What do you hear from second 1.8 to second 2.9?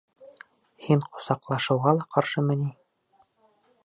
ла ҡаршымы ни?